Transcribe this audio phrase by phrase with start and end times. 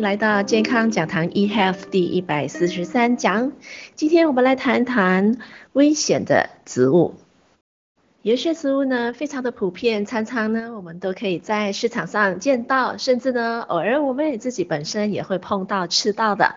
[0.00, 3.52] 来到健康讲堂 eHealth 第一百四十三讲。
[3.94, 5.36] 今天我们来谈谈
[5.74, 7.16] 危险的植物。
[8.22, 16.54] 有些植物呢，非常的普遍，常常呢，我们都可以在市场上见到，甚至呢，偶尔我们也自己本身也会碰到吃到的。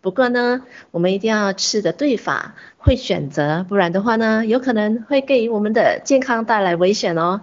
[0.00, 7.42] 不过呢，我们一定要吃的对法，会选择，不然的话呢，有可能会给我们的健康带来危险哦。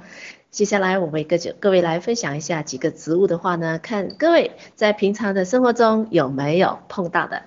[0.53, 7.41] 接下来我会跟各位来分享一下几个植物的话呢，看各位在平常的生活中有没有碰到的。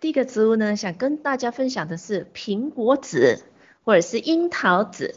[0.00, 3.44] 第一个植物呢，想跟大家分享的是苹果籽
[3.84, 5.14] 或者是樱桃籽。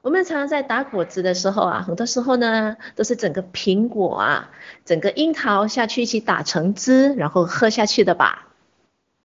[0.00, 4.50] 我们常常在打果汁的时候啊，很多时候呢都是整个苹果啊，
[4.84, 8.46] 整个樱桃下去一起打成汁，然后喝下去的吧。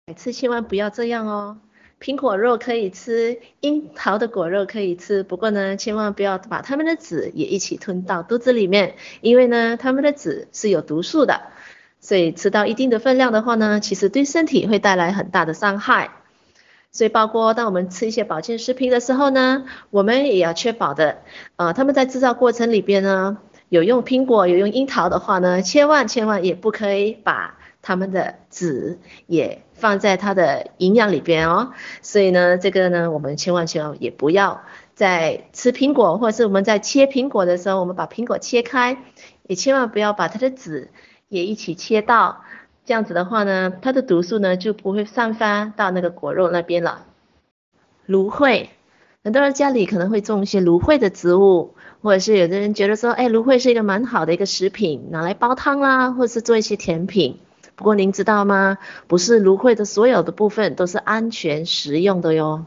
[0.05, 1.59] 每次千万不要这样哦。
[2.01, 11.41] 苹果肉可以吃，樱桃的果肉可以吃，不过呢，千万不要把它们的籽也一起吞到肚子里面，因为呢，它们的籽是有毒素的，
[11.99, 16.11] 所以吃到一定的分量的话呢，其实对身体会带来很大的伤害。
[16.91, 21.17] 所以包括当我们吃一些保健食品的时候呢，我们也要确保的，
[21.57, 27.58] 呃，他们在制造过程里边呢，有用苹果，有用樱桃的话呢，千万千万也不可以把。
[27.89, 31.71] 它们的籽也放在它的营养里边哦，
[32.03, 34.61] 所以呢，这个呢，我们千万千万也不要
[34.93, 39.01] 在吃苹果，或者是我们在切苹果的时候，我们把苹果切开，
[39.47, 40.91] 也千万不要把它的籽
[41.29, 42.43] 也一起切到，
[42.85, 47.07] 这样子的话呢，它的毒素呢就不会散发到那个果肉那边了。
[48.05, 48.69] 芦荟，
[49.23, 51.73] 很多人家里可能会种一些芦荟的植物，
[52.03, 57.39] 或者是有的人觉得说，哎，芦荟是一个蛮好的一个食品，拿来煲汤啦，或者是做一些甜品。
[57.79, 58.77] 不过您知道吗？
[59.07, 62.65] 不是芦荟的所有的部分都是安全食用的哟。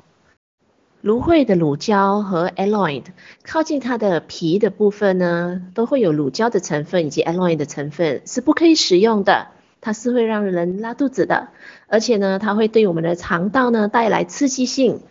[1.03, 3.05] 芦荟的乳胶和 alloid
[3.43, 9.49] 靠近它的皮的部分呢，都会有乳胶的成分以及 alloid 的成分，是不可以食用的。
[9.83, 11.49] 它是会让人拉肚子的，
[11.89, 15.03] 而且呢，它会对我们的肠道呢带来刺激性。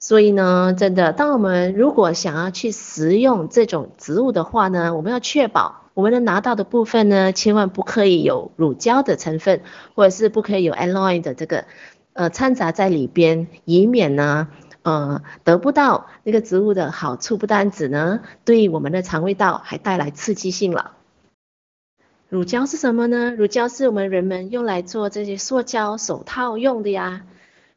[0.00, 5.82] 所以呢，真的，当我们如果想要去食用这种植物的话呢，我们要确保。
[5.94, 9.62] 我们能拿到的部分呢，千万不可以有乳胶的成分，
[9.96, 11.64] 或者是不可以有 alloy 的这个
[12.12, 14.46] 呃掺杂在里边，以免呢
[14.82, 20.92] 呃得不到那个植物的好处，不单止呢对我们的肠胃道还带来刺激性了。
[22.28, 23.34] 乳胶是什么呢？
[23.34, 27.22] 乳胶是我们人们用来做这些塑胶手套用的呀，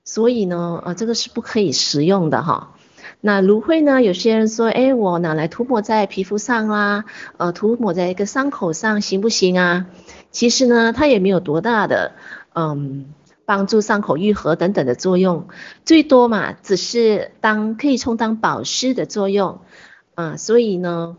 [0.03, 2.75] 所以呢呃这个是不可以食用的哈。
[3.23, 4.01] 那芦荟呢？
[4.01, 7.05] 有些人说，哎，我拿来涂抹在皮肤上啦，
[7.37, 9.85] 呃，涂抹在一个伤口上行不行啊？
[10.31, 12.13] 其实呢，它也没有多大的，
[12.55, 13.13] 嗯，
[13.45, 15.49] 帮助伤口愈合等等的作用，
[15.85, 19.59] 最多嘛，只是当可以充当保湿的作用，
[20.15, 21.15] 啊、所以呢，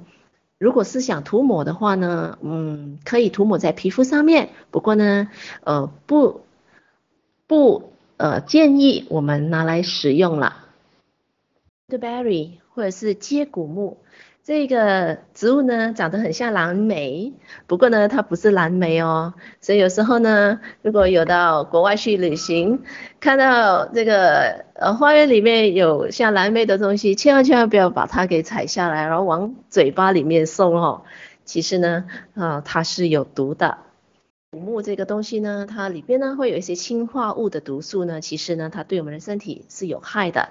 [0.58, 5.28] 如果是想涂抹的话呢，嗯，可以涂抹在皮肤上面，不过呢，
[5.62, 6.40] 呃，不，
[7.46, 7.91] 不，
[8.22, 10.54] 呃，建议我们拿来食用了。
[11.88, 13.98] The berry 或者是接骨木
[14.44, 17.32] 这个植物呢，长得很像蓝莓，
[17.66, 19.34] 不过呢，它不是蓝莓哦。
[19.60, 22.84] 所以有时候呢，如果有到国外去旅行，
[23.18, 31.02] 看到这个呃花园里面有像蓝莓的东西，千万千万不要把它给采下来，然后往嘴巴里面送哦。
[31.44, 32.04] 其实呢，
[32.36, 33.78] 啊、呃，它是有毒的。
[34.52, 40.50] 骨木这个东西呢，它里边呢会有一些氰化物的毒素呢，其实呢，它对我们的身体是有害的。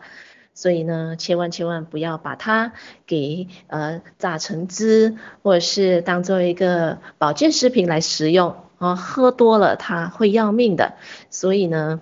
[0.56, 2.74] 所以呢，千万千万不要把它
[3.06, 10.96] 给呃榨成汁，或者是当做一个保健食品来食用啊，喝多了它会要命的。
[11.30, 12.02] 所以呢，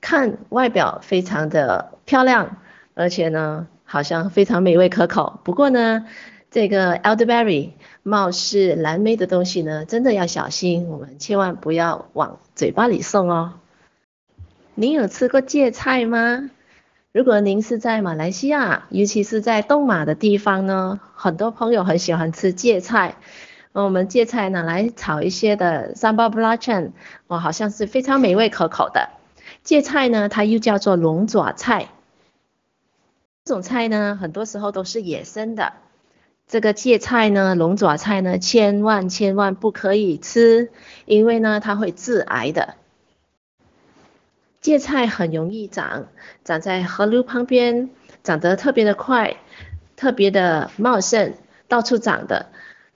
[0.00, 2.56] 看外表非常的漂亮，
[2.94, 5.40] 而且呢，好像非常美味可口。
[5.44, 6.06] 不过呢，
[6.54, 7.70] 这个 elderberry
[8.04, 13.54] 貌似蓝莓的东西呢，真的要小心，我们千万不要往嘴巴里送哦。
[14.76, 16.50] 您有吃过芥菜吗？
[17.10, 23.16] 如果您是在马来西亚，尤其是在东马的地方呢，很多朋友很喜欢吃芥菜。
[23.72, 26.92] 我们芥菜拿来炒一些的 sambal belacan，
[27.26, 29.08] 哦，好像是非常美味可口的。
[29.64, 31.88] 芥菜呢，它又叫做龙爪菜。
[33.44, 35.72] 这种菜呢，很多时候都是野生的。
[36.46, 40.70] 这个芥菜呢，龙爪菜呢，千万千万不可以吃，
[41.06, 42.74] 因为呢，它会致癌的。
[44.60, 46.06] 芥菜很容易长，
[46.44, 47.90] 长在河流旁边，
[48.22, 49.36] 长得特别的快，
[49.96, 51.34] 特别的茂盛，
[51.68, 52.46] 到处长的。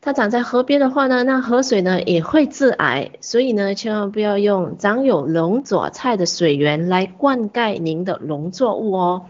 [0.00, 9.26] 它长在河边的话呢，那河水呢也会致癌，所以呢，千万不要用长有龙爪菜的水源来灌溉您的农作物哦。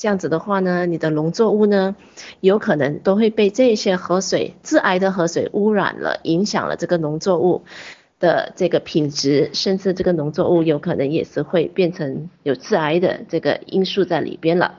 [0.00, 1.94] 这样子的话呢，你的农作物呢，
[2.40, 7.64] 有可能都会被这些河水致癌的河水污染了，影响了这个农作物。
[8.18, 14.74] 的这个品质，甚至这个农作物有可能也是会变成有致癌的这个因素在里边了。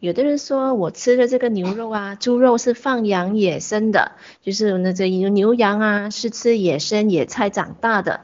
[0.00, 4.10] 有的人说我吃的这个牛肉啊，猪肉是放养野生的，
[4.40, 8.22] 就是那这牛牛羊啊是吃野生野菜长大的。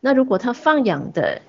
[0.00, 1.40] 那如果他放养的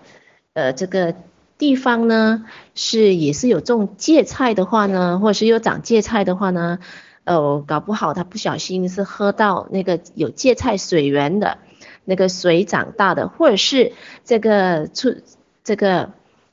[0.53, 1.15] 呃这个
[1.61, 2.43] 地方呢，
[2.73, 6.79] 是也是有种芥菜的话呢，或者是有长芥菜的话呢，
[7.23, 11.59] 呃搞不好他不小心是喝到那个有芥菜水源的
[12.03, 13.93] 那个水长大的，或者是
[14.25, 15.17] 这个畜
[15.63, 16.09] 这个。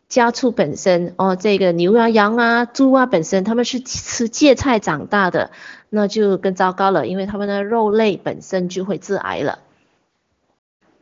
[0.08, 5.50] 家畜本身哦，这个牛啊、羊啊、猪啊本身，他们是吃芥菜长大的，
[5.90, 9.58] 那就更糟糕了，因为他们的肉类本身就会致癌了。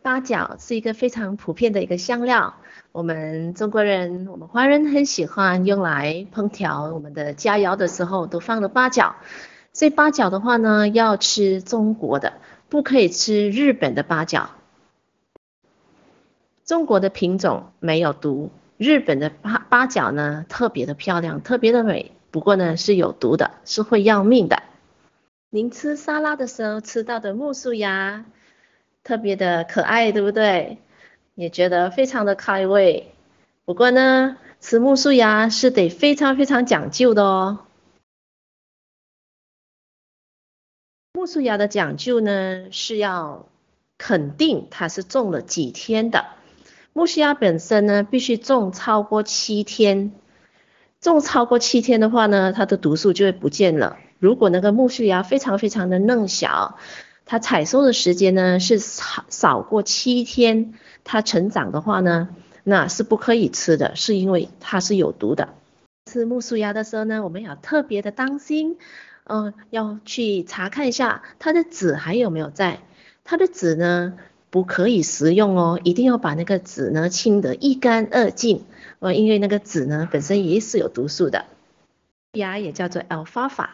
[0.07, 2.55] 八角是一个非常普遍的一个香料，
[2.93, 9.17] 我们中国人、我们华人很喜欢用来烹调我们的佳肴的时候都放了八角，
[9.73, 12.35] 所以八角的话呢，要吃中国的，
[12.69, 14.51] 不可以吃日本的八角。
[16.65, 18.53] 中国的品种没有毒。
[18.77, 24.63] 日本的八八角呢，特别的漂亮，特别的美，不过呢是有毒的，是会要命的。
[25.51, 28.25] 您吃沙拉的时候吃到的木薯芽，
[29.07, 30.79] 特别的可爱，对不对？
[31.37, 33.13] 也觉得非常的开胃。
[33.65, 37.61] 不过呢，吃苜蓿芽是得非常非常讲究的哦。
[41.13, 43.47] 苜蓿芽的讲究呢，是要
[43.97, 46.27] 肯定它是种了几天的。
[46.93, 50.11] 苜蓿芽本身呢，必须种超过七天，
[51.01, 53.99] 种超过七天的话呢，它的毒素就会不见了。
[54.19, 56.77] 如果那个苜蓿芽非常非常的嫩小，
[57.29, 62.29] 它采收的时间呢是少少过七天，它成长的话呢，
[62.63, 65.49] 那是不可以吃的，是因为它是有毒的。
[66.11, 68.79] 吃木薯芽的时候呢，我们要特别的当心，
[69.25, 72.79] 嗯、呃，要去查看一下它的籽还有没有在，
[73.25, 74.15] 它的籽呢，
[74.51, 78.65] 不可以食用哦，一定要把那个籽呢清得一干二净
[79.01, 81.45] 呃，因为那个籽呢本身也是有毒素的。
[82.35, 83.71] 芽也叫做 alfalfa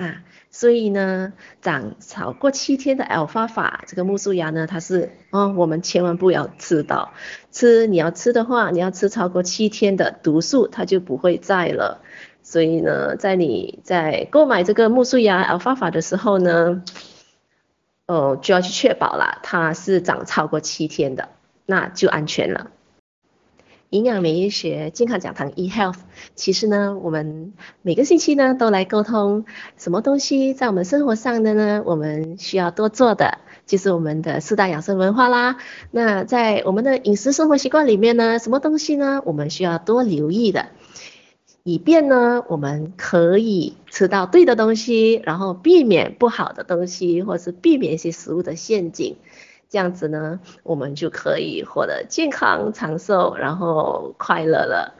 [0.00, 1.32] 啊，所以呢
[1.62, 7.12] 长超过七天的 alfalfa 这个苜蓿芽呢，它是哦，我们千万不要吃到，
[7.52, 12.02] 吃你要吃的话，你要吃超过七天的毒素它就不会在了。
[12.42, 16.82] 所以呢，在你在购买这个苜蓿芽 alfalfa 的时候呢。
[18.06, 21.28] 哦，就要去确保了，它是长超过七天的，
[21.64, 22.72] 那就安全了。
[23.90, 25.96] 营养免疫学健康讲堂 eHealth，
[26.36, 27.52] 其实呢，我们
[27.82, 29.44] 每个星期呢都来沟通
[29.76, 35.56] 什么东西在我们生活上的呢，我们需要多做的，就是我们的四大养生文化啦。
[35.90, 40.66] 那在我们的饮食生活习惯里面呢，什么东西呢，我们需要多留意的。
[41.64, 49.16] 以便呢，我们可以吃到对的东西，然后避免不好的东西，或是避免一些食物的陷阱。
[49.70, 54.94] 这样子呢，我们就可以活得健康长寿，然后快乐了。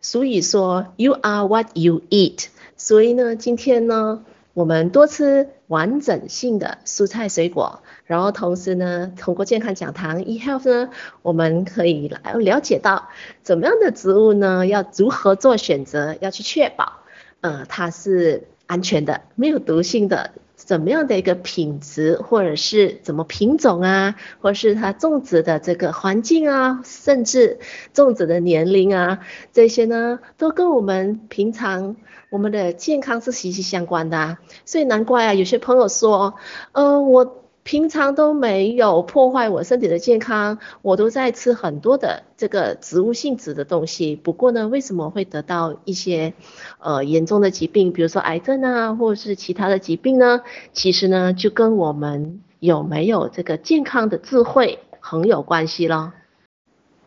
[0.00, 2.46] 所以说，You are what you eat。
[2.76, 4.22] 所以呢，今天呢，
[4.52, 7.80] 我们多吃完整性的蔬菜水果。
[8.04, 10.90] 然后同时呢，通过健康讲堂 eHealth 呢，
[11.22, 13.08] 我们可以来了解到
[13.42, 17.00] 怎么样的植物呢，要如何做选择，要去确保，
[17.40, 27.58] 呃，它是安全的，没有毒性的，怎么样的一个品质，或者是怎么品种啊，或者是它种植的这个环境啊，甚至
[27.92, 29.20] 种植的年龄啊，
[29.52, 31.96] 这些呢，都跟我们平常
[32.30, 34.38] 我们的健康是息息相关的啊。
[34.64, 36.34] 所以难怪啊，有些朋友说，
[36.72, 37.43] 呃，我。
[37.64, 44.16] 平常都没有破坏我身体的健康，我都在吃很多的这个植物性质的东西。
[44.16, 46.34] 不过呢，为什么会得到一些
[46.78, 50.42] 呃严重的疾病，比如说癌症啊，或者是其他的疾病呢？
[50.74, 56.12] 其实呢，就跟我们有没有这个健康的智慧很有关系咯。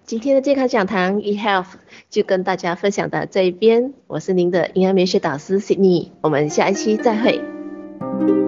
[0.05, 1.73] 今天的健康讲堂 eHealth
[2.09, 8.46] 就跟大家分享到这一边，我是您的营养美学导师 Sydney，我们下一期再会。